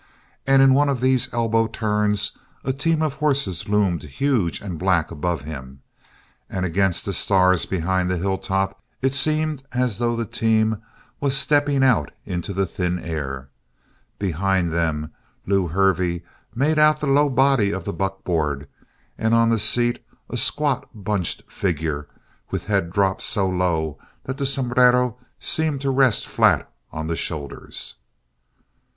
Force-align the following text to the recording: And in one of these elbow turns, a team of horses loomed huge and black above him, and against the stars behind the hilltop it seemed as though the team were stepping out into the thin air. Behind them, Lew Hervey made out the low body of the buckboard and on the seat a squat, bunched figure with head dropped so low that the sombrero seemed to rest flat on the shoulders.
And 0.47 0.63
in 0.63 0.73
one 0.73 0.89
of 0.89 0.99
these 0.99 1.31
elbow 1.31 1.67
turns, 1.67 2.35
a 2.63 2.73
team 2.73 3.03
of 3.03 3.13
horses 3.13 3.69
loomed 3.69 4.01
huge 4.01 4.59
and 4.59 4.79
black 4.79 5.11
above 5.11 5.43
him, 5.43 5.83
and 6.49 6.65
against 6.65 7.05
the 7.05 7.13
stars 7.13 7.67
behind 7.67 8.09
the 8.09 8.17
hilltop 8.17 8.81
it 9.03 9.13
seemed 9.13 9.61
as 9.73 9.99
though 9.99 10.15
the 10.15 10.25
team 10.25 10.81
were 11.19 11.29
stepping 11.29 11.83
out 11.83 12.09
into 12.25 12.51
the 12.51 12.65
thin 12.65 12.97
air. 12.97 13.49
Behind 14.17 14.71
them, 14.71 15.11
Lew 15.45 15.67
Hervey 15.67 16.23
made 16.55 16.79
out 16.79 16.99
the 16.99 17.05
low 17.05 17.29
body 17.29 17.71
of 17.71 17.85
the 17.85 17.93
buckboard 17.93 18.67
and 19.19 19.35
on 19.35 19.49
the 19.51 19.59
seat 19.59 20.03
a 20.31 20.35
squat, 20.35 20.89
bunched 20.95 21.43
figure 21.47 22.07
with 22.49 22.65
head 22.65 22.91
dropped 22.91 23.21
so 23.21 23.47
low 23.47 23.99
that 24.23 24.39
the 24.39 24.47
sombrero 24.47 25.19
seemed 25.37 25.79
to 25.81 25.91
rest 25.91 26.25
flat 26.27 26.67
on 26.91 27.05
the 27.05 27.15
shoulders. 27.15 27.97